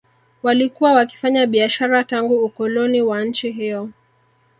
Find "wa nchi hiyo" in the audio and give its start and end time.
3.01-3.89